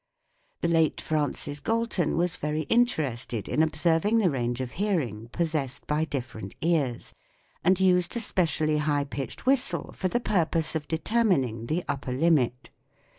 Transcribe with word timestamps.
The 0.61 0.67
late 0.67 0.99
Francis 0.99 1.59
Galton 1.59 2.17
was 2.17 2.35
very 2.35 2.61
interested 2.61 3.47
in 3.47 3.61
observing 3.61 4.17
the 4.17 4.31
range 4.31 4.59
of 4.59 4.71
hearing 4.81 5.27
possessed 5.31 5.85
by 5.85 6.05
different 6.05 6.55
ears, 6.59 7.13
and 7.63 7.79
used 7.79 8.17
a 8.17 8.19
specially 8.19 8.79
SOUND 8.79 8.87
IN 8.87 8.93
MUSIC 8.95 8.97
39 8.97 8.97
high 8.97 9.03
pitched 9.27 9.45
whistle 9.45 9.91
for 9.93 10.07
the 10.07 10.19
purpose 10.19 10.73
of 10.73 10.87
determining 10.87 11.67
the 11.67 11.83
upper 11.87 12.11
limit. 12.13 12.71